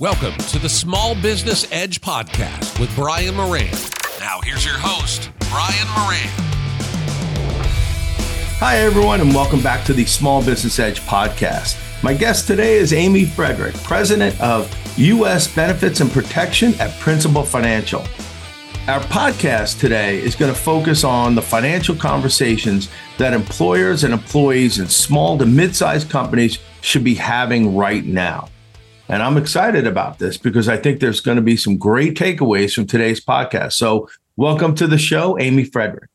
[0.00, 3.70] Welcome to the Small Business Edge podcast with Brian Moran.
[4.18, 6.28] Now, here's your host, Brian Moran.
[8.58, 11.78] Hi, everyone, and welcome back to the Small Business Edge podcast.
[12.02, 14.68] My guest today is Amy Friedrich, president of
[14.98, 15.46] U.S.
[15.54, 18.00] Benefits and Protection at Principal Financial.
[18.88, 22.88] Our podcast today is going to focus on the financial conversations
[23.18, 28.48] that employers and employees in small to mid sized companies should be having right now.
[29.08, 32.74] And I'm excited about this because I think there's going to be some great takeaways
[32.74, 33.74] from today's podcast.
[33.74, 36.08] So, welcome to the show, Amy Friedrich.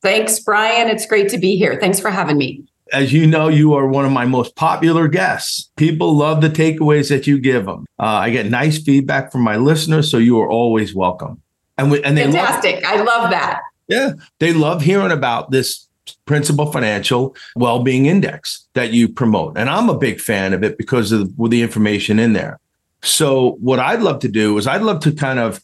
[0.00, 0.88] Thanks, Brian.
[0.88, 1.78] It's great to be here.
[1.78, 2.64] Thanks for having me.
[2.92, 5.70] As you know, you are one of my most popular guests.
[5.76, 7.86] People love the takeaways that you give them.
[7.98, 11.40] Uh, I get nice feedback from my listeners, so you are always welcome.
[11.78, 12.82] And we, and they fantastic.
[12.82, 13.60] Love, I love that.
[13.88, 15.86] Yeah, they love hearing about this
[16.24, 21.12] Principal Financial Well-being Index that you promote, and I'm a big fan of it because
[21.12, 22.60] of the information in there.
[23.02, 25.60] So, what I'd love to do is I'd love to kind of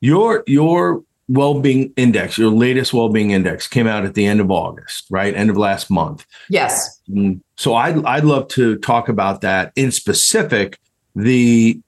[0.00, 5.06] your your well-being index, your latest well-being index came out at the end of August,
[5.08, 5.34] right?
[5.34, 6.26] End of last month.
[6.50, 7.00] Yes.
[7.08, 10.78] Mm, so I'd I'd love to talk about that in specific,
[11.16, 11.80] the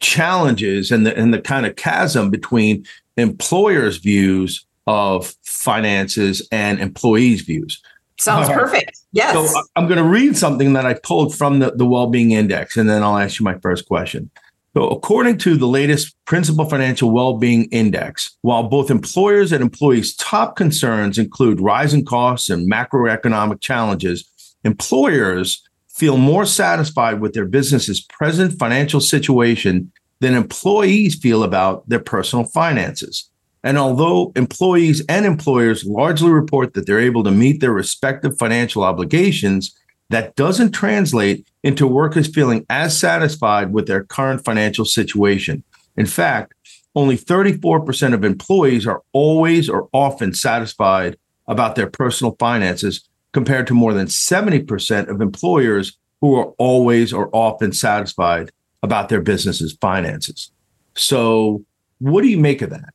[0.00, 2.84] challenges and the and the kind of chasm between
[3.16, 7.80] employers' views of finances and employees' views.
[8.18, 8.98] Sounds perfect.
[9.12, 9.34] Yes.
[9.34, 12.88] So I'm going to read something that I pulled from the, the Well-Being Index, and
[12.88, 14.30] then I'll ask you my first question.
[14.76, 20.56] So, according to the latest Principal Financial Well-Being Index, while both employers and employees' top
[20.56, 24.28] concerns include rising costs and macroeconomic challenges,
[24.64, 32.00] employers feel more satisfied with their business's present financial situation than employees feel about their
[32.00, 33.30] personal finances.
[33.64, 38.84] And although employees and employers largely report that they're able to meet their respective financial
[38.84, 39.74] obligations,
[40.10, 45.64] that doesn't translate into workers feeling as satisfied with their current financial situation.
[45.96, 46.52] In fact,
[46.94, 51.16] only 34% of employees are always or often satisfied
[51.48, 57.28] about their personal finances, compared to more than 70% of employers who are always or
[57.32, 58.50] often satisfied
[58.82, 60.50] about their business's finances.
[60.94, 61.64] So,
[61.98, 62.93] what do you make of that?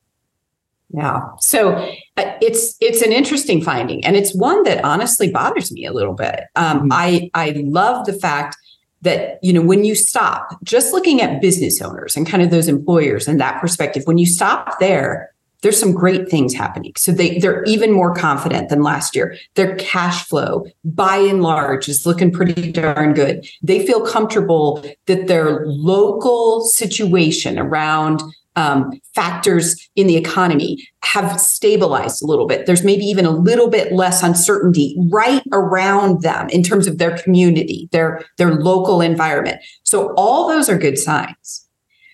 [0.92, 1.22] Yeah.
[1.40, 1.74] So
[2.18, 6.16] uh, it's it's an interesting finding, and it's one that honestly bothers me a little
[6.16, 6.46] bit.
[6.56, 6.88] Um, mm-hmm.
[6.92, 8.58] I I love the fact
[9.02, 12.68] that you know when you stop just looking at business owners and kind of those
[12.68, 16.94] employers and that perspective, when you stop there, there's some great things happening.
[16.98, 19.38] So they they're even more confident than last year.
[19.54, 23.46] Their cash flow, by and large, is looking pretty darn good.
[23.62, 28.24] They feel comfortable that their local situation around
[28.60, 32.66] um, factors in the economy have stabilized a little bit.
[32.66, 37.18] There's maybe even a little bit less uncertainty right around them in terms of their
[37.18, 39.62] community, their their local environment.
[39.84, 41.66] So all those are good signs.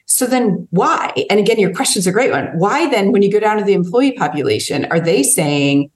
[0.05, 1.11] So then why?
[1.31, 2.45] And again, your question's a great one.
[2.59, 5.89] Why then, when you go down to the employee population, are they saying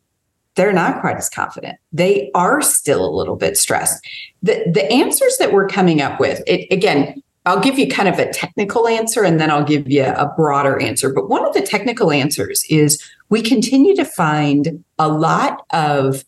[0.56, 1.78] they're not quite as confident?
[1.92, 4.04] They are still a little bit stressed.
[4.42, 8.20] The the answers that we're coming up with, it again, I'll give you kind of
[8.20, 11.12] a technical answer and then I'll give you a broader answer.
[11.12, 16.26] But one of the technical answers is we continue to find a lot of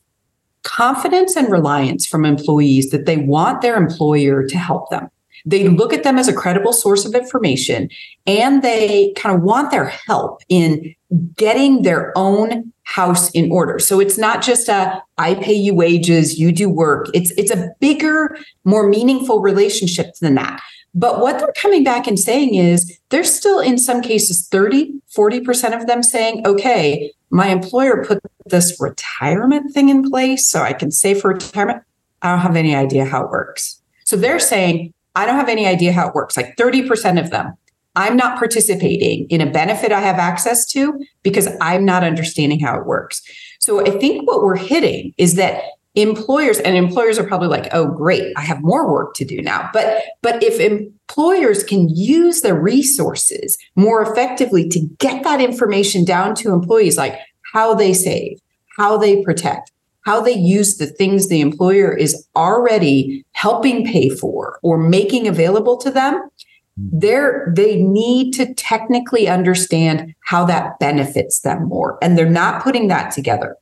[0.64, 5.10] confidence and reliance from employees that they want their employer to help them.
[5.46, 7.90] They look at them as a credible source of information
[8.28, 10.94] and they kind of want their help in
[11.36, 13.80] getting their own house in order.
[13.80, 17.08] So it's not just a I pay you wages, you do work.
[17.14, 20.62] It's it's a bigger, more meaningful relationship than that.
[20.94, 25.79] But what they're coming back and saying is there's still, in some cases, 30, 40%
[25.79, 30.91] of them saying, okay, my employer put this retirement thing in place so I can
[30.91, 31.84] save for retirement.
[32.22, 33.81] I don't have any idea how it works.
[34.03, 36.35] So they're saying, I don't have any idea how it works.
[36.35, 37.53] Like 30% of them,
[37.96, 42.78] I'm not participating in a benefit I have access to because I'm not understanding how
[42.78, 43.22] it works.
[43.59, 45.63] So I think what we're hitting is that
[45.96, 49.69] employers and employers are probably like oh great i have more work to do now.
[49.74, 56.36] But but if employers can use the resources more effectively to get that information down
[56.36, 57.19] to employees like
[57.54, 58.39] how they save
[58.77, 59.71] how they protect
[60.06, 65.77] how they use the things the employer is already helping pay for or making available
[65.77, 66.30] to them
[66.77, 72.88] they're they need to technically understand how that benefits them more and they're not putting
[72.88, 73.57] that together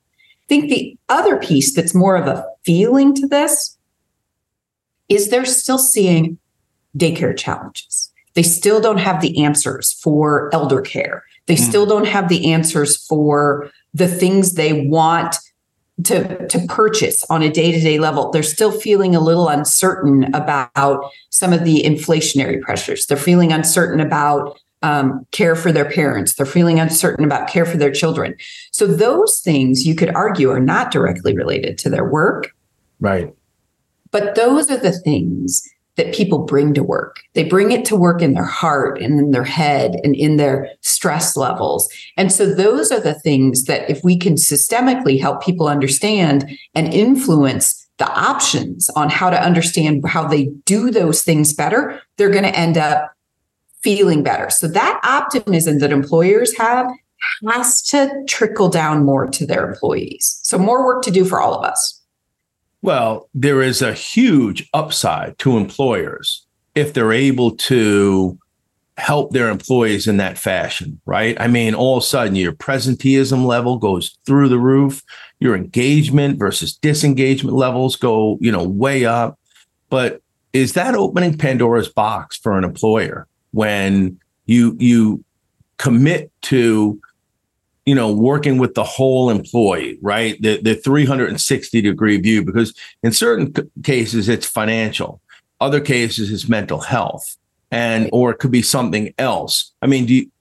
[0.49, 3.77] think the other piece that's more of a feeling to this
[5.07, 6.37] is they're still seeing
[6.97, 8.11] daycare challenges.
[8.33, 11.23] They still don't have the answers for elder care.
[11.45, 11.67] They mm.
[11.67, 15.37] still don't have the answers for the things they want
[16.05, 21.51] to, to purchase on a day-to-day level they're still feeling a little uncertain about some
[21.51, 26.79] of the inflationary pressures they're feeling uncertain about um, care for their parents they're feeling
[26.79, 28.35] uncertain about care for their children
[28.71, 32.55] so those things you could argue are not directly related to their work
[32.99, 33.33] right
[34.11, 35.63] but those are the things
[35.99, 37.19] that people bring to work.
[37.33, 40.69] They bring it to work in their heart and in their head and in their
[40.79, 41.89] stress levels.
[42.15, 46.93] And so those are the things that if we can systemically help people understand and
[46.93, 52.45] influence the options on how to understand how they do those things better, they're going
[52.45, 53.11] to end up
[53.83, 54.49] feeling better.
[54.49, 56.87] So that optimism that employers have
[57.49, 60.39] has to trickle down more to their employees.
[60.43, 62.01] So more work to do for all of us.
[62.81, 66.45] Well, there is a huge upside to employers
[66.75, 68.37] if they're able to
[68.97, 71.39] help their employees in that fashion, right?
[71.39, 75.01] I mean, all of a sudden your presenteeism level goes through the roof,
[75.39, 79.39] your engagement versus disengagement levels go, you know, way up.
[79.89, 80.21] But
[80.53, 85.23] is that opening Pandora's box for an employer when you you
[85.77, 86.99] commit to
[87.89, 90.39] you know, working with the whole employee, right?
[90.43, 93.51] The the 360 degree view, because in certain
[93.81, 95.21] cases it's financial,
[95.59, 97.35] other cases it's mental health,
[97.71, 99.71] and or it could be something else.
[99.81, 100.31] I mean, do you,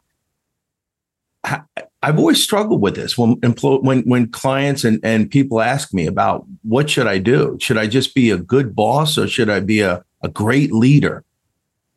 [2.02, 6.44] I've always struggled with this when when when clients and, and people ask me about
[6.64, 7.56] what should I do?
[7.60, 11.24] Should I just be a good boss or should I be a, a great leader?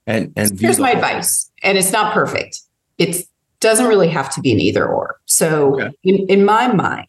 [0.07, 2.59] And and here's my advice, and it's not perfect.
[2.97, 3.25] it
[3.61, 5.19] doesn't really have to be an either or.
[5.25, 5.91] So, okay.
[6.03, 7.07] in, in my mind,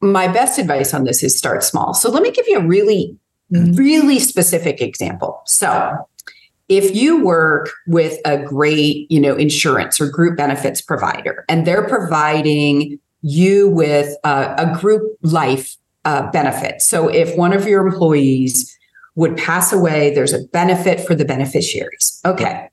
[0.00, 1.94] my best advice on this is start small.
[1.94, 3.16] So, let me give you a really,
[3.50, 5.42] really specific example.
[5.44, 6.08] So,
[6.68, 11.86] if you work with a great, you know, insurance or group benefits provider, and they're
[11.86, 16.80] providing you with a, a group life uh, benefit.
[16.80, 18.76] So, if one of your employees
[19.16, 22.20] would pass away, there's a benefit for the beneficiaries.
[22.24, 22.70] Okay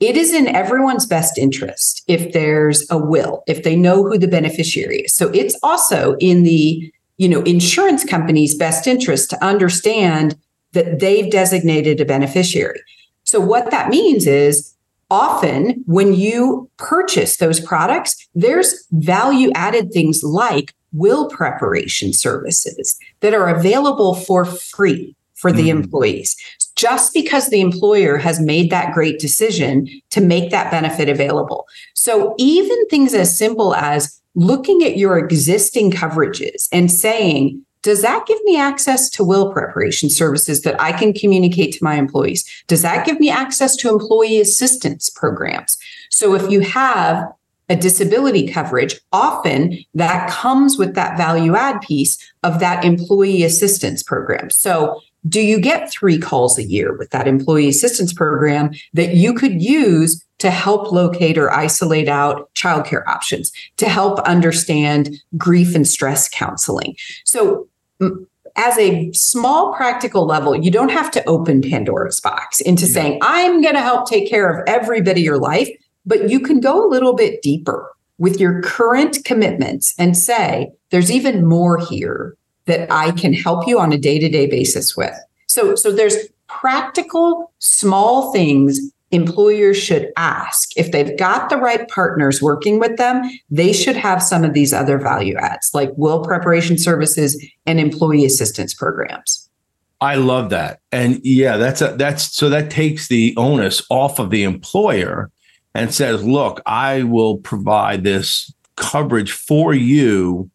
[0.00, 4.28] it is in everyone's best interest if there's a will, if they know who the
[4.28, 5.14] beneficiary is.
[5.14, 10.36] So it's also in the, you know, insurance company's best interest to understand
[10.72, 12.80] that they've designated a beneficiary.
[13.22, 14.74] So what that means is
[15.10, 23.34] often when you purchase those products, there's value added things like will preparation services that
[23.34, 25.82] are available for free for the mm.
[25.82, 26.34] employees
[26.74, 31.66] just because the employer has made that great decision to make that benefit available.
[31.92, 38.24] So even things as simple as looking at your existing coverages and saying, does that
[38.26, 42.42] give me access to will preparation services that I can communicate to my employees?
[42.66, 45.76] Does that give me access to employee assistance programs?
[46.08, 47.22] So if you have
[47.68, 54.02] a disability coverage, often that comes with that value add piece of that employee assistance
[54.02, 54.48] program.
[54.48, 59.32] So do you get three calls a year with that employee assistance program that you
[59.32, 65.88] could use to help locate or isolate out childcare options, to help understand grief and
[65.88, 66.96] stress counseling?
[67.24, 67.68] So,
[68.56, 72.92] as a small practical level, you don't have to open Pandora's box into yeah.
[72.92, 75.68] saying, I'm going to help take care of everybody your life,
[76.06, 81.10] but you can go a little bit deeper with your current commitments and say, there's
[81.10, 85.14] even more here that I can help you on a day-to-day basis with.
[85.46, 86.16] So so there's
[86.48, 90.70] practical small things employers should ask.
[90.76, 94.72] If they've got the right partners working with them they should have some of these
[94.72, 99.48] other value adds like will preparation services and employee assistance programs.
[100.00, 100.80] I love that.
[100.90, 105.30] And yeah that's a that's so that takes the onus off of the employer
[105.74, 110.50] and says look i will provide this coverage for you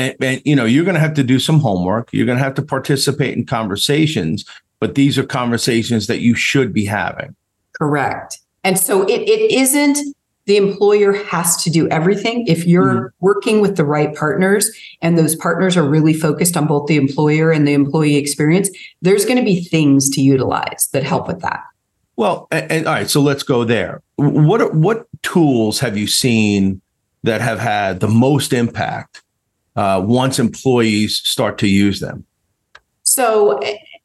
[0.00, 2.08] and, and you know you're going to have to do some homework.
[2.12, 4.44] You're going to have to participate in conversations
[4.80, 7.36] but these are conversations that you should be having.
[7.74, 8.38] Correct.
[8.64, 9.98] And so it, it isn't
[10.46, 12.46] the employer has to do everything.
[12.46, 13.24] If you're mm-hmm.
[13.24, 17.52] working with the right partners and those partners are really focused on both the employer
[17.52, 18.70] and the employee experience
[19.02, 21.62] there's going to be things to utilize that help with that.
[22.16, 24.02] Well and, and all right so let's go there.
[24.16, 26.80] What what tools have you seen
[27.22, 29.22] that have had the most impact
[29.76, 32.24] uh, once employees start to use them?
[33.02, 33.60] So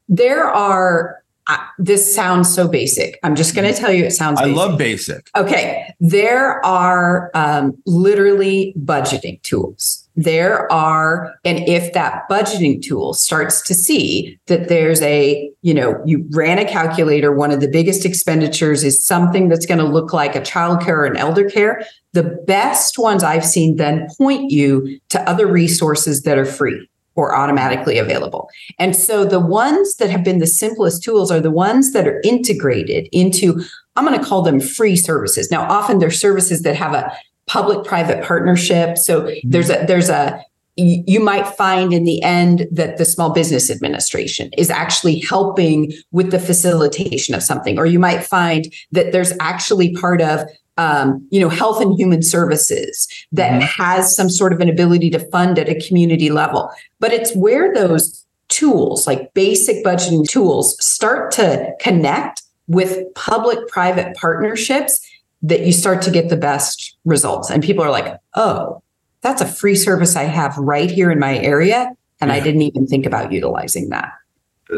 [0.07, 1.21] there are.
[1.47, 3.19] Uh, this sounds so basic.
[3.21, 4.41] I'm just going to tell you it sounds.
[4.41, 5.29] I love basic.
[5.37, 10.09] Okay, there are um, literally budgeting tools.
[10.15, 16.01] There are, and if that budgeting tool starts to see that there's a, you know,
[16.03, 20.13] you ran a calculator, one of the biggest expenditures is something that's going to look
[20.13, 24.49] like a child care or an elder care, the best ones I've seen then point
[24.49, 28.49] you to other resources that are free or automatically available.
[28.79, 32.21] And so the ones that have been the simplest tools are the ones that are
[32.23, 33.61] integrated into,
[33.95, 35.51] I'm going to call them free services.
[35.51, 37.15] Now, often they're services that have a
[37.47, 38.97] public private partnership.
[38.97, 39.49] So mm-hmm.
[39.49, 40.41] there's a, there's a,
[40.77, 46.31] you might find in the end that the small business administration is actually helping with
[46.31, 50.41] the facilitation of something or you might find that there's actually part of
[50.77, 53.83] um, you know, health and human services that mm-hmm.
[53.83, 56.69] has some sort of an ability to fund at a community level.
[56.99, 64.15] But it's where those tools, like basic budgeting tools, start to connect with public private
[64.15, 64.99] partnerships
[65.41, 67.49] that you start to get the best results.
[67.49, 68.81] And people are like, oh,
[69.21, 71.91] that's a free service I have right here in my area.
[72.21, 72.35] And yeah.
[72.35, 74.11] I didn't even think about utilizing that.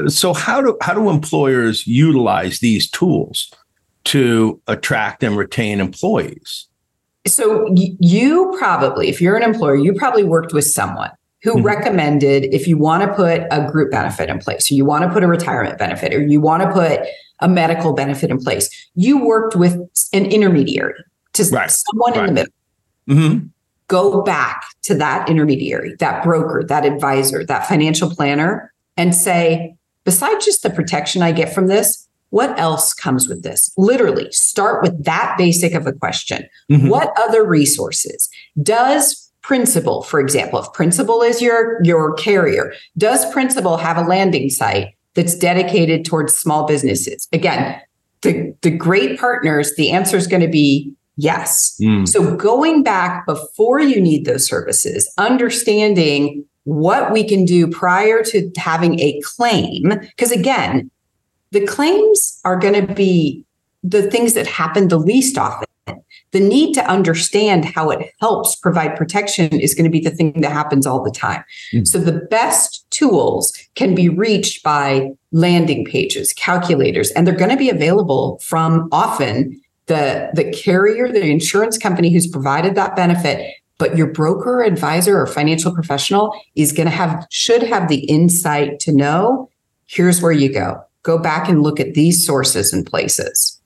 [0.08, 3.51] So how do how do employers utilize these tools?
[4.08, 6.68] To attract and retain employees.
[7.26, 11.12] So you probably, if you're an employer, you probably worked with someone
[11.44, 11.66] who mm-hmm.
[11.66, 15.10] recommended if you want to put a group benefit in place, or you want to
[15.12, 17.02] put a retirement benefit, or you want to put
[17.40, 19.74] a medical benefit in place, you worked with
[20.14, 21.70] an intermediary to right.
[21.70, 22.20] someone right.
[22.20, 22.54] in the middle.
[23.10, 23.48] Mm-hmm.
[23.88, 30.46] Go back to that intermediary, that broker, that advisor, that financial planner, and say, besides
[30.46, 33.72] just the protection I get from this, what else comes with this?
[33.77, 36.48] Literally, start with that basic of a question.
[36.72, 36.89] Mm-hmm.
[36.89, 38.29] What other resources
[38.62, 44.50] does Principal, for example, if Principal is your your carrier, does Principal have a landing
[44.50, 47.29] site that's dedicated towards small businesses?
[47.31, 47.79] Again,
[48.24, 51.77] the the great partners, the answer is going to be yes.
[51.81, 52.05] Mm.
[52.05, 58.51] So going back before you need those services, understanding what we can do prior to
[58.57, 60.91] having a claim because again
[61.51, 63.44] the claims are going to be
[63.84, 65.68] the things that happen the least often.
[66.32, 70.42] The need to understand how it helps provide protection is going to be the thing
[70.42, 71.44] that happens all the time.
[71.74, 71.88] Mm.
[71.88, 77.58] So the best tools can be reached by landing pages, calculators, and they're going to
[77.58, 83.96] be available from often the, the carrier, the insurance company who's provided that benefit but
[83.96, 88.92] your broker advisor or financial professional is going to have should have the insight to
[88.92, 89.50] know
[89.86, 93.60] here's where you go go back and look at these sources and places.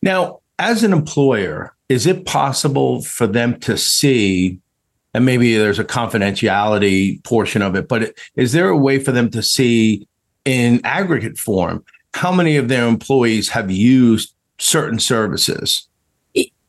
[0.00, 4.58] Now, as an employer, is it possible for them to see,
[5.12, 9.30] and maybe there's a confidentiality portion of it, but is there a way for them
[9.30, 10.08] to see
[10.46, 11.84] in aggregate form
[12.14, 15.85] how many of their employees have used certain services?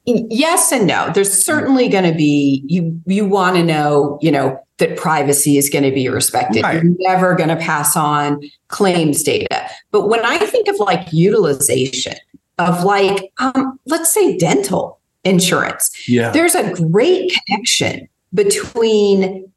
[0.08, 1.12] Yes and no.
[1.14, 5.70] There's certainly going to be you you want to know, you know, that privacy is
[5.70, 6.64] going to be respected.
[6.64, 6.76] Right.
[6.82, 9.70] You're never going to pass on claims data.
[9.92, 12.16] But when I think of like utilization
[12.58, 16.32] of like, um, let's say dental insurance, yeah.
[16.32, 19.52] there's a great connection between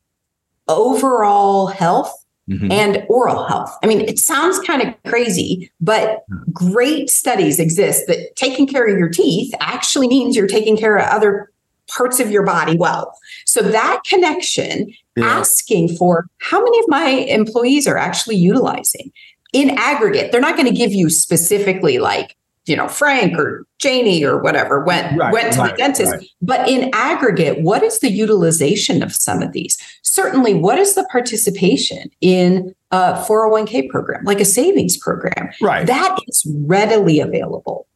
[0.69, 2.13] overall health
[2.51, 2.73] Mm-hmm.
[2.73, 3.73] and oral health.
[3.81, 8.99] I mean, it sounds kind of crazy, but great studies exist that taking care of
[8.99, 11.53] your teeth actually means you're taking care of other
[11.89, 13.17] parts of your body well.
[13.47, 15.27] So that connection yeah.
[15.27, 19.13] asking for how many of my employees are actually utilizing
[19.53, 20.33] in aggregate.
[20.33, 22.37] They're not going to give you specifically like,
[22.71, 26.13] you know, Frank or Janie or whatever went right, went to right, the dentist.
[26.13, 26.27] Right.
[26.41, 29.77] But in aggregate, what is the utilization of some of these?
[30.03, 35.51] Certainly, what is the participation in a 401k program, like a savings program?
[35.61, 35.85] Right.
[35.85, 37.89] That is readily available.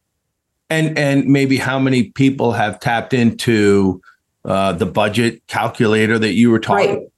[0.69, 4.01] And and maybe how many people have tapped into
[4.43, 7.09] uh, the budget calculator that you were talking.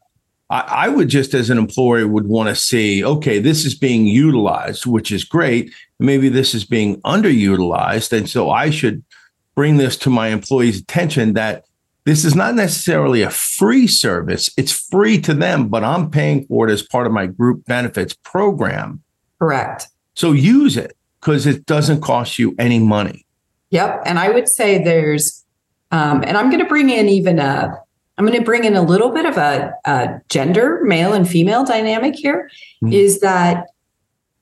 [0.49, 4.05] I, I would just, as an employer, would want to see, okay, this is being
[4.05, 5.73] utilized, which is great.
[5.99, 9.03] Maybe this is being underutilized, and so I should
[9.55, 11.65] bring this to my employees' attention that
[12.05, 14.49] this is not necessarily a free service.
[14.55, 18.13] It's free to them, but I'm paying for it as part of my group benefits
[18.13, 19.01] program.
[19.39, 19.87] Correct.
[20.13, 23.25] So use it because it doesn't cost you any money.
[23.71, 24.03] Yep.
[24.05, 25.43] And I would say there's
[25.91, 27.77] um, and I'm going to bring in even a,
[28.17, 31.63] I'm going to bring in a little bit of a, a gender, male and female
[31.63, 32.49] dynamic here.
[32.83, 32.93] Mm-hmm.
[32.93, 33.67] Is that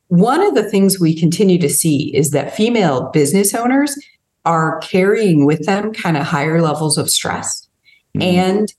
[0.07, 3.97] one of the things we continue to see is that female business owners
[4.45, 7.67] are carrying with them kind of higher levels of stress
[8.15, 8.21] mm-hmm.
[8.21, 8.73] and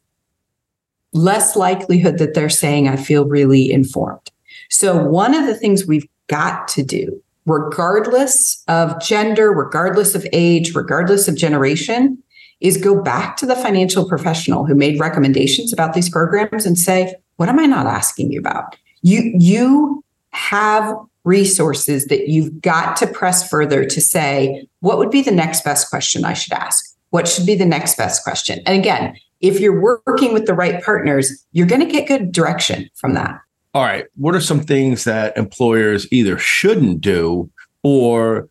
[1.13, 4.31] less likelihood that they're saying, I feel really informed.
[4.71, 10.75] So, one of the things we've got to do, regardless of gender, regardless of age,
[10.75, 12.23] regardless of generation,
[12.61, 17.15] is go back to the financial professional who made recommendations about these programs and say,
[17.37, 18.77] what am I not asking you about?
[19.03, 20.95] You, you have
[21.25, 25.91] resources that you've got to press further to say, what would be the next best
[25.91, 26.97] question I should ask?
[27.11, 28.61] what should be the next best question?
[28.67, 32.91] And again, if you're working with the right partners, you're going to get good direction
[32.95, 33.41] from that.
[33.75, 34.05] All right.
[34.17, 37.51] What are some things that employers either shouldn't do
[37.83, 38.49] or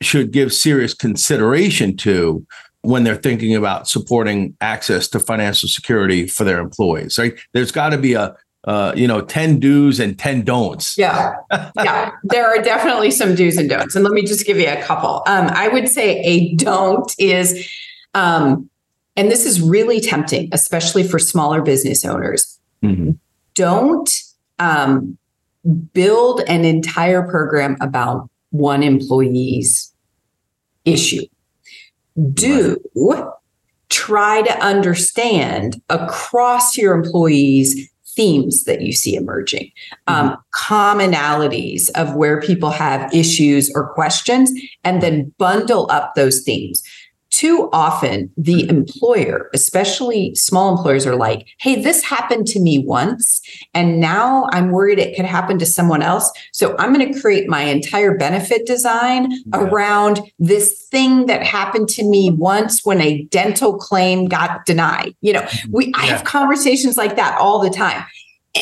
[0.00, 2.46] should give serious consideration to
[2.84, 7.18] when they're thinking about supporting access to financial security for their employees?
[7.18, 7.34] Right?
[7.52, 8.36] There's got to be a
[8.66, 10.96] uh, you know, 10 do's and 10 don'ts.
[10.96, 11.34] Yeah.
[11.76, 12.12] Yeah.
[12.24, 13.94] there are definitely some do's and don'ts.
[13.94, 15.22] And let me just give you a couple.
[15.26, 17.68] Um, I would say a don't is,
[18.14, 18.70] um,
[19.16, 22.58] and this is really tempting, especially for smaller business owners.
[22.82, 23.12] Mm-hmm.
[23.54, 24.22] Don't
[24.58, 25.18] um,
[25.92, 29.92] build an entire program about one employee's
[30.84, 31.26] issue.
[32.32, 33.24] Do right.
[33.88, 39.72] try to understand across your employees themes that you see emerging,
[40.06, 40.74] um, mm-hmm.
[40.74, 44.52] commonalities of where people have issues or questions,
[44.84, 46.82] and then bundle up those themes
[47.34, 53.40] too often the employer, especially small employers, are like, hey, this happened to me once,
[53.74, 56.30] and now I'm worried it could happen to someone else.
[56.52, 59.42] So I'm going to create my entire benefit design yeah.
[59.54, 65.16] around this thing that happened to me once when a dental claim got denied.
[65.20, 65.72] You know, mm-hmm.
[65.72, 65.92] we yeah.
[65.96, 68.04] I have conversations like that all the time.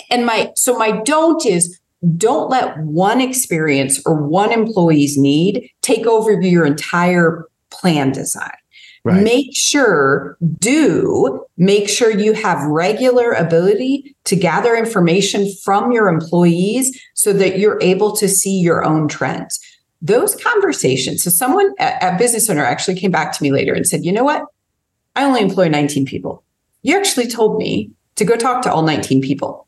[0.09, 1.79] And my so my don't is
[2.17, 8.50] don't let one experience or one employee's need take over your entire plan design.
[9.04, 9.23] Right.
[9.23, 17.00] Make sure, do make sure you have regular ability to gather information from your employees
[17.14, 19.59] so that you're able to see your own trends.
[20.00, 21.25] Those conversations.
[21.25, 24.12] So, someone, a, a business owner actually came back to me later and said, you
[24.12, 24.44] know what?
[25.16, 26.44] I only employ 19 people.
[26.82, 29.66] You actually told me to go talk to all 19 people.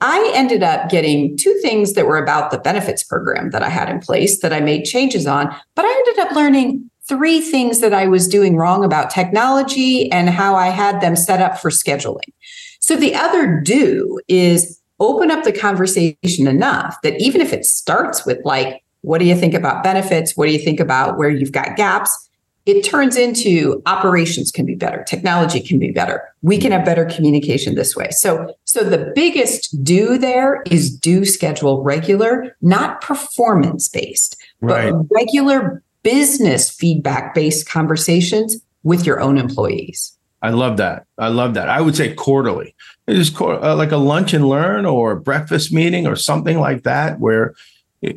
[0.00, 3.88] I ended up getting two things that were about the benefits program that I had
[3.88, 7.94] in place that I made changes on, but I ended up learning three things that
[7.94, 12.32] I was doing wrong about technology and how I had them set up for scheduling.
[12.80, 18.26] So the other do is open up the conversation enough that even if it starts
[18.26, 20.36] with like, what do you think about benefits?
[20.36, 22.28] What do you think about where you've got gaps?
[22.66, 26.22] It turns into operations can be better, technology can be better.
[26.42, 28.10] We can have better communication this way.
[28.10, 34.92] So, so the biggest do there is do schedule regular, not performance based, right.
[34.92, 40.16] but regular business feedback based conversations with your own employees.
[40.40, 41.04] I love that.
[41.18, 41.68] I love that.
[41.68, 42.74] I would say quarterly.
[43.06, 46.84] It's just uh, like a lunch and learn or a breakfast meeting or something like
[46.84, 47.54] that where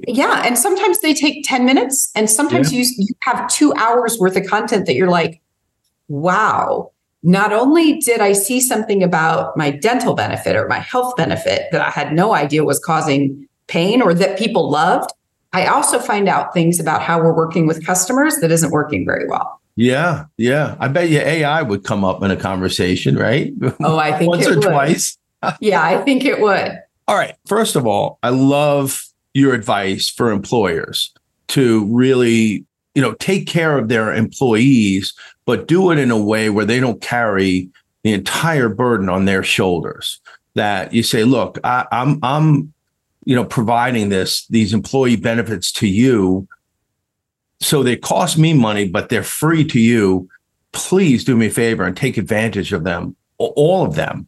[0.07, 2.81] yeah and sometimes they take 10 minutes and sometimes yeah.
[2.81, 5.41] you, you have two hours worth of content that you're like
[6.07, 6.91] wow
[7.23, 11.81] not only did i see something about my dental benefit or my health benefit that
[11.81, 15.09] i had no idea was causing pain or that people loved
[15.53, 19.27] I also find out things about how we're working with customers that isn't working very
[19.27, 19.59] well.
[19.75, 20.75] Yeah, yeah.
[20.79, 23.53] I bet you AI would come up in a conversation, right?
[23.81, 24.63] Oh, I think once or would.
[24.63, 25.17] twice.
[25.59, 26.79] yeah, I think it would.
[27.07, 27.35] All right.
[27.47, 31.13] First of all, I love your advice for employers
[31.49, 35.13] to really, you know, take care of their employees,
[35.45, 37.69] but do it in a way where they don't carry
[38.03, 40.19] the entire burden on their shoulders.
[40.55, 42.73] That you say, look, I, I'm I'm
[43.23, 46.47] you know, providing this, these employee benefits to you.
[47.59, 50.27] So they cost me money, but they're free to you.
[50.71, 54.27] Please do me a favor and take advantage of them, all of them,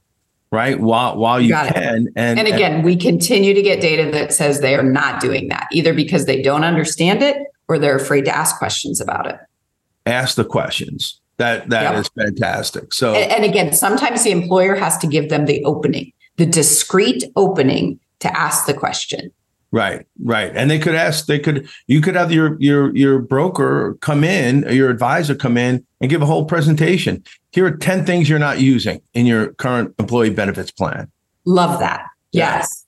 [0.51, 0.79] right?
[0.79, 2.08] While while you Got can.
[2.15, 5.47] And, and again, and, we continue to get data that says they are not doing
[5.47, 9.38] that, either because they don't understand it or they're afraid to ask questions about it.
[10.06, 11.19] Ask the questions.
[11.38, 12.01] That that yep.
[12.01, 12.93] is fantastic.
[12.93, 17.23] So and, and again, sometimes the employer has to give them the opening, the discrete
[17.36, 19.31] opening to ask the question.
[19.73, 20.51] Right, right.
[20.53, 24.62] And they could ask, they could, you could have your your your broker come in,
[24.71, 27.23] your advisor come in and give a whole presentation.
[27.51, 31.12] Here are 10 things you're not using in your current employee benefits plan.
[31.45, 32.05] Love that.
[32.31, 32.86] Yes.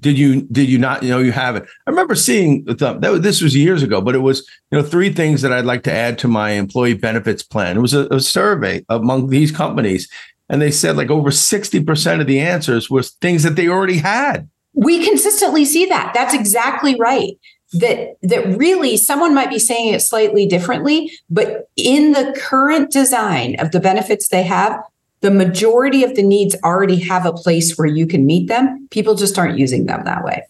[0.00, 1.64] Did you did you not you know you have it?
[1.86, 4.38] I remember seeing the, that this was years ago, but it was
[4.70, 7.76] you know three things that I'd like to add to my employee benefits plan.
[7.76, 10.08] It was a, a survey among these companies,
[10.48, 13.98] and they said like over sixty percent of the answers was things that they already
[13.98, 16.12] had we consistently see that.
[16.14, 17.38] That's exactly right.
[17.74, 23.58] That that really someone might be saying it slightly differently but in the current design
[23.60, 24.78] of the benefits they have
[25.22, 28.88] the majority of the needs already have a place where you can meet them.
[28.90, 30.42] People just aren't using them that way.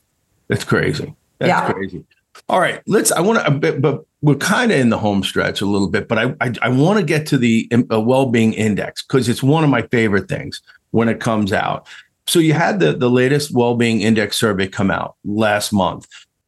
[0.49, 1.15] That's crazy.
[1.39, 1.73] That's yeah.
[1.73, 2.05] crazy.
[2.49, 5.61] All right let's i want to bit, but we're kind of in the home stretch
[5.61, 9.03] a little bit but i i, I want to get to the uh, well-being index
[9.03, 11.87] because it's one of my favorite things when it comes out
[12.27, 16.07] so you had the the latest well-being index survey come out last month.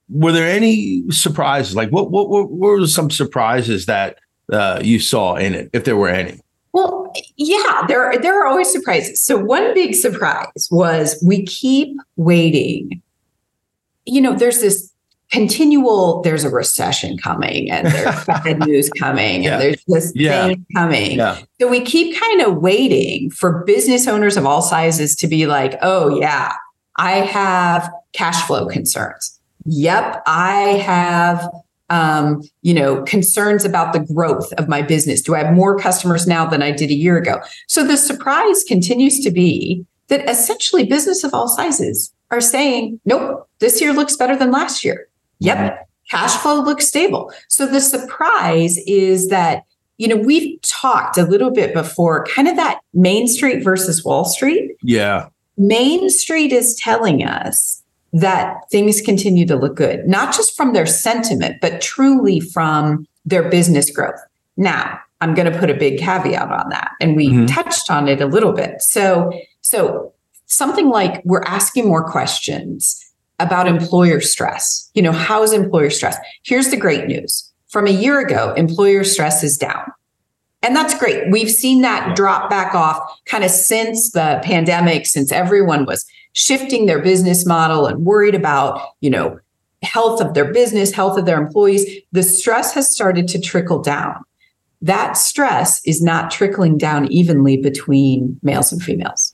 [0.08, 1.74] Were there any surprises?
[1.74, 4.18] Like what what what were some surprises that
[4.52, 6.40] uh, you saw in it, if there were any?
[6.72, 9.22] Well, yeah, there there are always surprises.
[9.22, 13.02] So one big surprise was we keep waiting.
[14.04, 14.92] You know, there's this
[15.30, 19.52] continual there's a recession coming and there's bad news coming yeah.
[19.54, 20.46] and there's this yeah.
[20.46, 21.18] thing coming.
[21.18, 21.40] Yeah.
[21.60, 25.76] So we keep kind of waiting for business owners of all sizes to be like,
[25.82, 26.52] "Oh yeah,
[26.96, 29.38] I have cash flow concerns.
[29.66, 31.48] Yep, I have
[31.90, 35.20] um, you know, concerns about the growth of my business.
[35.20, 37.40] Do I have more customers now than I did a year ago?
[37.68, 43.48] So the surprise continues to be that essentially business of all sizes are saying, nope,
[43.58, 45.08] this year looks better than last year.
[45.40, 47.32] Yep, cash flow looks stable.
[47.48, 49.64] So the surprise is that,
[49.98, 54.24] you know, we've talked a little bit before, kind of that Main Street versus Wall
[54.24, 54.72] Street.
[54.82, 55.28] Yeah.
[55.56, 60.86] Main Street is telling us that things continue to look good, not just from their
[60.86, 64.20] sentiment, but truly from their business growth.
[64.56, 67.46] Now, I'm going to put a big caveat on that, and we mm-hmm.
[67.46, 68.82] touched on it a little bit.
[68.82, 70.12] So, so
[70.46, 73.03] something like we're asking more questions
[73.38, 74.90] about employer stress.
[74.94, 76.16] You know, how is employer stress?
[76.44, 77.50] Here's the great news.
[77.68, 79.90] From a year ago, employer stress is down.
[80.62, 81.30] And that's great.
[81.30, 86.86] We've seen that drop back off kind of since the pandemic, since everyone was shifting
[86.86, 89.38] their business model and worried about, you know,
[89.82, 94.24] health of their business, health of their employees, the stress has started to trickle down.
[94.80, 99.33] That stress is not trickling down evenly between males and females.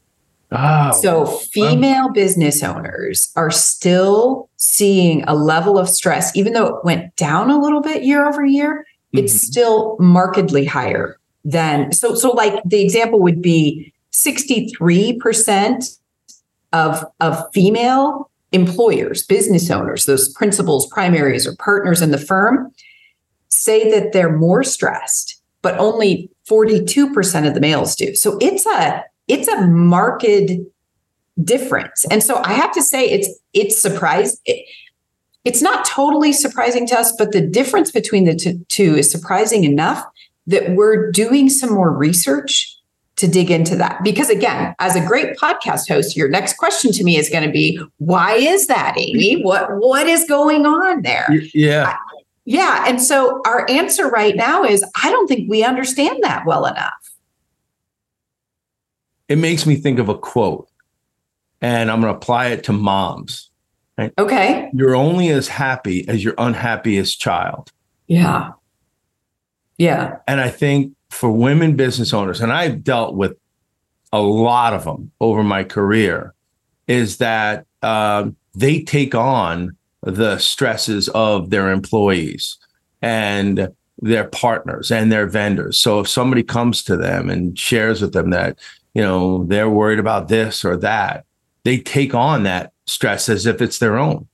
[0.52, 6.84] Oh, so female business owners are still seeing a level of stress, even though it
[6.84, 8.84] went down a little bit year over year,
[9.14, 9.24] mm-hmm.
[9.24, 15.98] it's still markedly higher than so so like the example would be 63%
[16.72, 22.72] of, of female employers, business owners, those principals, primaries, or partners in the firm
[23.48, 28.14] say that they're more stressed, but only 42% of the males do.
[28.14, 30.26] So it's a it's a marked
[31.42, 32.04] difference.
[32.10, 34.40] And so I have to say it's it's surprised.
[34.44, 34.66] It,
[35.44, 39.64] it's not totally surprising to us, but the difference between the two, two is surprising
[39.64, 40.04] enough
[40.46, 42.76] that we're doing some more research
[43.16, 44.02] to dig into that.
[44.02, 47.50] Because again, as a great podcast host, your next question to me is going to
[47.50, 49.42] be, why is that, Amy?
[49.42, 51.28] What what is going on there?
[51.54, 51.96] Yeah.
[52.44, 52.84] Yeah.
[52.86, 56.99] And so our answer right now is I don't think we understand that well enough.
[59.30, 60.68] It makes me think of a quote,
[61.62, 63.48] and I'm going to apply it to moms.
[63.96, 64.12] Right?
[64.18, 64.68] Okay.
[64.74, 67.70] You're only as happy as your unhappiest child.
[68.08, 68.50] Yeah.
[69.78, 70.16] Yeah.
[70.26, 73.36] And I think for women business owners, and I've dealt with
[74.12, 76.34] a lot of them over my career,
[76.88, 82.58] is that uh, they take on the stresses of their employees
[83.00, 83.68] and
[84.02, 85.78] their partners and their vendors.
[85.78, 88.58] So if somebody comes to them and shares with them that,
[88.94, 91.24] you know, they're worried about this or that,
[91.64, 94.26] they take on that stress as if it's their own.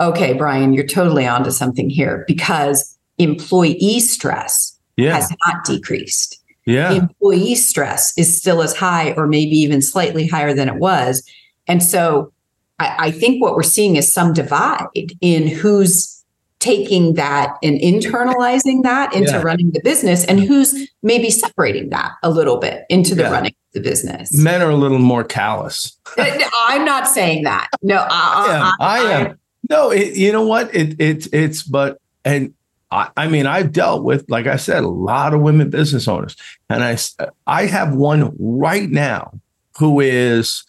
[0.00, 5.14] Okay, Brian, you're totally onto something here because employee stress yeah.
[5.14, 6.42] has not decreased.
[6.66, 6.92] Yeah.
[6.92, 11.28] Employee stress is still as high or maybe even slightly higher than it was.
[11.66, 12.32] And so
[12.78, 16.19] I, I think what we're seeing is some divide in who's
[16.60, 19.42] taking that and internalizing that into yeah.
[19.42, 23.30] running the business and who's maybe separating that a little bit into the yeah.
[23.30, 24.32] running of the business.
[24.36, 25.98] Men are a little more callous.
[26.16, 27.68] Uh, I'm not saying that.
[27.82, 28.62] No, I, I am.
[28.62, 29.38] I, I am.
[29.68, 30.74] No, it, you know what?
[30.74, 32.54] It, it, it's, but, and
[32.90, 36.36] I, I mean, I've dealt with, like I said, a lot of women business owners,
[36.68, 36.98] and I
[37.46, 39.40] I have one right now
[39.78, 40.64] who is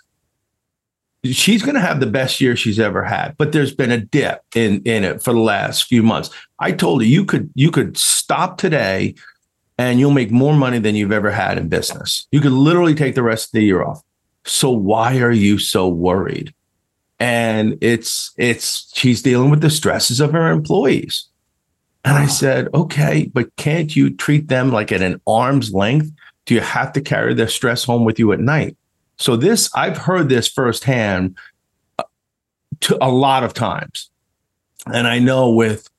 [1.24, 4.42] she's going to have the best year she's ever had but there's been a dip
[4.56, 6.30] in in it for the last few months.
[6.60, 9.16] I told her you could you could stop today
[9.78, 12.28] and you'll make more money than you've ever had in business.
[12.32, 14.04] You could literally take the rest of the year off.
[14.46, 16.54] So why are you so worried?
[17.20, 21.28] And it's it's she's dealing with the stresses of her employees.
[22.04, 26.12] And I said, okay, but can't you treat them like at an arm's length?
[26.46, 28.76] Do you have to carry their stress home with you at night?
[29.22, 31.38] So this, I've heard this firsthand
[32.00, 32.04] uh,
[32.82, 34.10] to a lot of times.
[34.92, 35.90] And I know with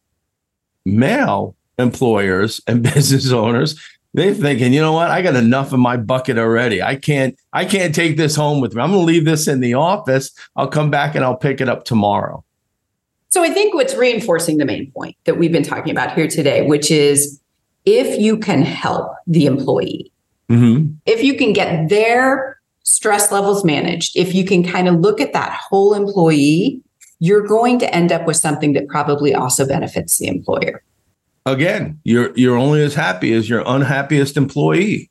[0.85, 3.81] male employers and business owners,
[4.13, 5.11] they're thinking, you know what?
[5.11, 6.83] I got enough in my bucket already.
[6.83, 8.83] I can't, I can't take this home with me.
[8.83, 10.33] I'm going to leave this in the office.
[10.57, 12.45] I'll come back and I'll pick it up tomorrow.
[13.29, 16.67] So I think what's reinforcing the main point that we've been talking about here today,
[16.67, 17.41] which is
[17.87, 20.13] if you can help the employee,
[20.51, 20.93] mm-hmm.
[21.07, 22.52] if you can get their
[22.83, 26.83] stress levels managed, if you can kind of look at that whole employee,
[27.19, 30.83] you're going to end up with something that probably also benefits the employer.
[31.47, 35.11] again, you're you're only as happy as your unhappiest employee.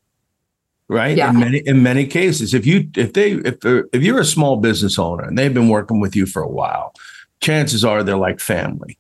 [0.88, 1.16] Right.
[1.16, 1.30] Yeah.
[1.30, 2.54] In many in many cases.
[2.54, 6.02] If you if they if if you're a small business owner and they've been working
[6.02, 6.94] with you for a while,
[7.40, 8.98] chances are they're like family.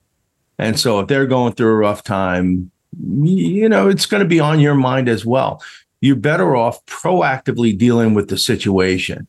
[0.58, 2.72] And so if they're going through a rough time,
[3.22, 5.62] you know, it's going to be on your mind as well.
[6.02, 9.28] You're better off proactively dealing with the situation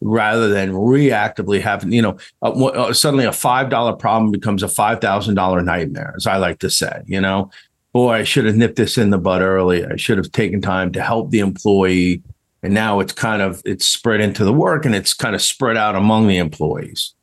[0.00, 6.14] rather than reactively having, you know, uh, suddenly a $5 problem becomes a $5,000 nightmare,
[6.16, 7.50] as I like to say, you know,
[7.92, 9.84] boy, I should have nipped this in the bud early.
[9.84, 12.22] I should have taken time to help the employee.
[12.62, 15.76] And now it's kind of, it's spread into the work and it's kind of spread
[15.76, 17.14] out among the employees.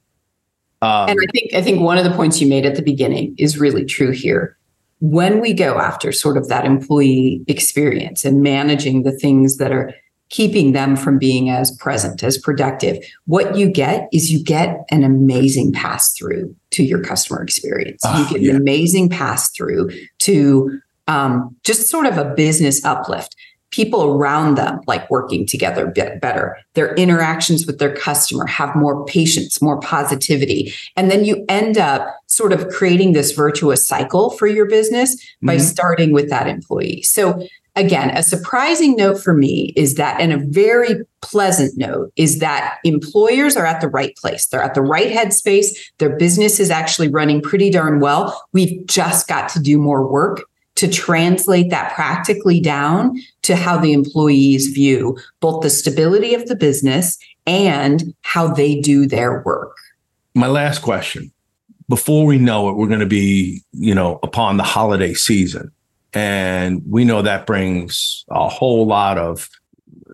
[0.82, 3.36] Um, and I think, I think one of the points you made at the beginning
[3.38, 4.58] is really true here.
[5.00, 9.94] When we go after sort of that employee experience and managing the things that are
[10.30, 12.98] keeping them from being as present, as productive.
[13.26, 18.02] What you get is you get an amazing pass through to your customer experience.
[18.04, 18.52] you ah, get yeah.
[18.52, 23.36] an amazing pass through to um, just sort of a business uplift.
[23.72, 25.88] People around them like working together
[26.22, 26.58] better.
[26.74, 30.74] Their interactions with their customer have more patience, more positivity.
[30.96, 35.56] And then you end up sort of creating this virtuous cycle for your business by
[35.56, 35.64] mm-hmm.
[35.64, 37.02] starting with that employee.
[37.04, 42.40] So again, a surprising note for me is that, and a very pleasant note is
[42.40, 44.48] that employers are at the right place.
[44.48, 45.68] They're at the right headspace.
[45.98, 48.42] Their business is actually running pretty darn well.
[48.52, 50.42] We've just got to do more work
[50.80, 56.56] to translate that practically down to how the employees view both the stability of the
[56.56, 59.76] business and how they do their work.
[60.34, 61.32] My last question.
[61.90, 65.72] Before we know it, we're going to be, you know, upon the holiday season
[66.14, 69.50] and we know that brings a whole lot of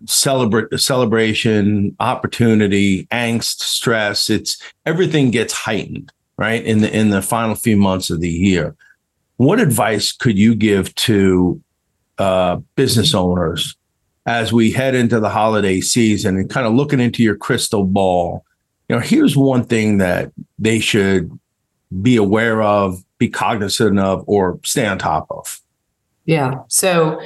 [0.06, 4.28] celebrate celebration, opportunity, angst, stress.
[4.28, 6.62] It's everything gets heightened, right?
[6.64, 8.76] In the in the final few months of the year.
[9.36, 11.60] What advice could you give to
[12.18, 13.76] uh, business owners
[14.26, 18.44] as we head into the holiday season and kind of looking into your crystal ball?
[18.88, 21.30] You know, here's one thing that they should
[22.02, 25.60] be aware of, be cognizant of, or stay on top of.
[26.24, 26.54] Yeah.
[26.68, 27.20] So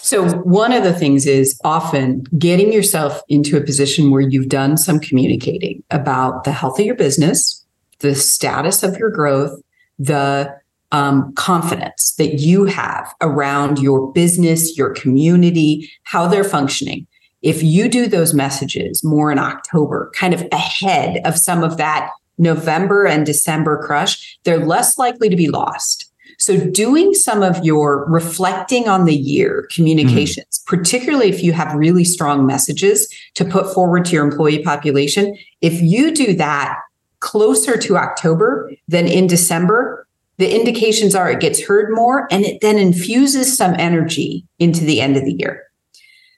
[0.00, 4.76] so one of the things is often getting yourself into a position where you've done
[4.76, 7.64] some communicating about the health of your business,
[7.98, 9.60] the status of your growth,
[9.98, 10.56] the
[10.92, 17.06] um, confidence that you have around your business, your community, how they're functioning.
[17.42, 22.10] If you do those messages more in October, kind of ahead of some of that
[22.38, 28.08] November and December crush, they're less likely to be lost so, doing some of your
[28.08, 30.76] reflecting on the year communications, mm-hmm.
[30.76, 35.80] particularly if you have really strong messages to put forward to your employee population, if
[35.82, 36.78] you do that
[37.18, 40.06] closer to October than in December,
[40.38, 45.00] the indications are it gets heard more and it then infuses some energy into the
[45.00, 45.64] end of the year.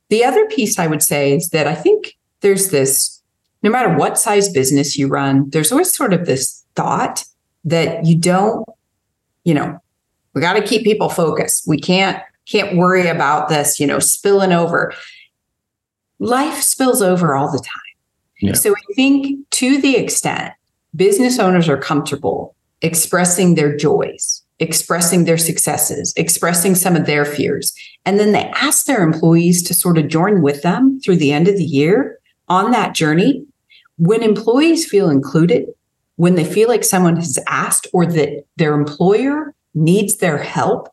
[0.08, 3.20] The other piece I would say is that I think there's this
[3.62, 7.24] no matter what size business you run, there's always sort of this thought
[7.64, 8.66] that you don't,
[9.44, 9.78] you know,
[10.34, 11.68] we got to keep people focused.
[11.68, 14.94] We can't can't worry about this, you know, spilling over.
[16.18, 17.76] Life spills over all the time.
[18.40, 18.54] Yeah.
[18.54, 20.54] So I think to the extent
[20.96, 27.74] business owners are comfortable expressing their joys, expressing their successes, expressing some of their fears,
[28.04, 31.48] and then they ask their employees to sort of join with them through the end
[31.48, 33.44] of the year on that journey.
[33.96, 35.68] When employees feel included,
[36.16, 40.88] when they feel like someone has asked or that their employer needs their help,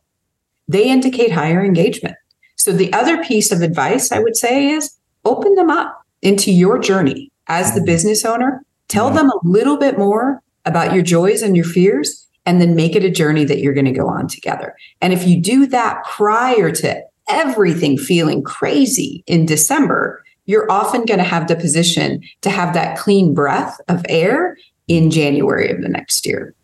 [0.68, 2.16] they indicate higher engagement.
[2.56, 6.78] So the other piece of advice I would say is open them up into your
[6.78, 7.86] journey as the mm-hmm.
[7.86, 8.64] business owner.
[8.88, 12.94] Tell them a little bit more about your joys and your fears, and then make
[12.94, 14.76] it a journey that you're going to go on together.
[15.00, 21.18] And if you do that prior to everything feeling crazy in December, you're often going
[21.18, 25.88] to have the position to have that clean breath of air in January of the
[25.88, 26.54] next year.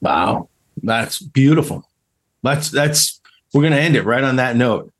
[0.00, 0.48] Wow.
[0.82, 1.88] That's beautiful.
[2.42, 3.20] That's that's
[3.52, 4.92] we're gonna end it right on that note.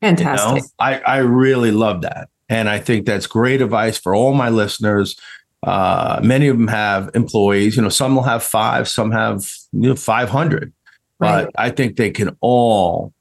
[0.00, 0.48] Fantastic.
[0.48, 0.66] You know?
[0.78, 2.28] I, I really love that.
[2.48, 5.16] And I think that's great advice for all my listeners.
[5.62, 9.88] Uh, many of them have employees, you know, some will have five, some have you
[9.88, 10.72] know 500.
[11.18, 11.44] Right.
[11.44, 13.12] But I think they can all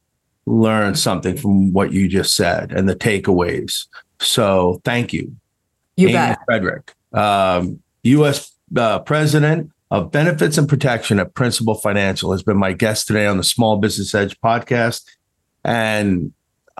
[0.45, 3.87] learn something from what you just said and the takeaways.
[4.19, 5.35] So thank you.
[5.97, 6.39] You Amy bet.
[6.45, 8.53] Friedrich, um, U.S.
[8.75, 13.37] Uh, President of benefits and protection at Principal Financial has been my guest today on
[13.37, 15.03] the Small Business Edge podcast.
[15.63, 16.33] And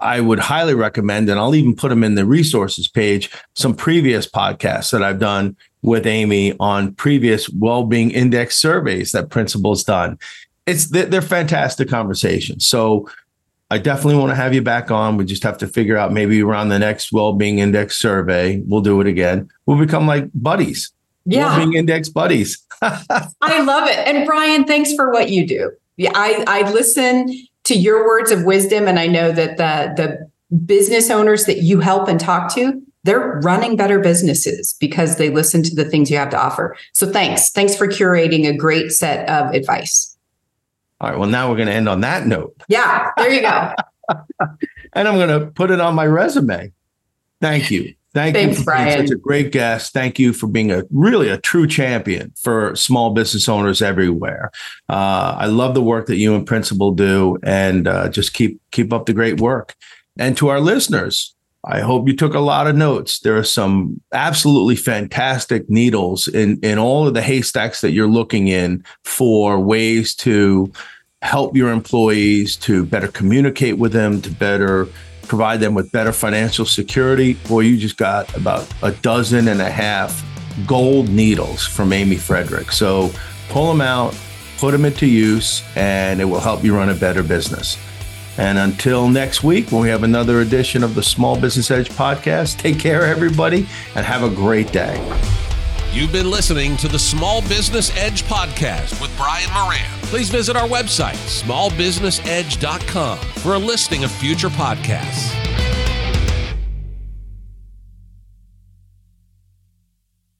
[0.05, 4.27] I would highly recommend, and I'll even put them in the resources page, some previous
[4.27, 10.17] podcasts that I've done with Amy on previous well-being index surveys that Principal's done.
[10.65, 12.65] it's they're fantastic conversations.
[12.65, 13.09] So
[13.71, 15.17] I definitely want to have you back on.
[15.17, 19.01] We just have to figure out maybe around the next well-being index survey, we'll do
[19.01, 19.49] it again.
[19.65, 20.91] We'll become like buddies.
[21.25, 21.47] Yeah.
[21.47, 22.63] Well-being index buddies.
[22.81, 23.97] I love it.
[24.07, 25.71] And Brian, thanks for what you do.
[25.97, 27.27] Yeah, I, I listen
[27.65, 31.79] to your words of wisdom, and I know that the the business owners that you
[31.79, 36.17] help and talk to, they're running better businesses because they listen to the things you
[36.17, 36.75] have to offer.
[36.93, 37.51] So thanks.
[37.51, 40.17] Thanks for curating a great set of advice.
[41.01, 41.19] All right.
[41.19, 42.55] Well, now we're going to end on that note.
[42.67, 43.73] Yeah, there you go.
[44.93, 46.71] and I'm going to put it on my resume.
[47.41, 47.93] Thank you.
[48.15, 48.87] Thank Thanks, you for Brian.
[48.87, 49.91] being such a great guest.
[49.91, 54.51] Thank you for being a really a true champion for small business owners everywhere.
[54.87, 58.93] Uh, I love the work that you and Principal do, and uh, just keep keep
[58.93, 59.75] up the great work.
[60.17, 63.19] And to our listeners, I hope you took a lot of notes.
[63.19, 68.47] There are some absolutely fantastic needles in in all of the haystacks that you're looking
[68.47, 70.71] in for ways to
[71.21, 74.87] help your employees to better communicate with them, to better
[75.27, 77.33] provide them with better financial security.
[77.47, 80.23] Boy, you just got about a dozen and a half
[80.65, 82.71] gold needles from Amy Friedrich.
[82.71, 83.11] So
[83.49, 84.17] pull them out,
[84.57, 87.77] put them into use, and it will help you run a better business.
[88.37, 92.57] And until next week, when we have another edition of the Small Business Edge podcast,
[92.57, 94.99] take care, everybody, and have a great day.
[95.95, 99.85] You've been listening to the Small Business Edge podcast with Brian Moran.
[100.01, 105.64] Please visit our website, smallbusinessedge.com, for a listing of future podcasts.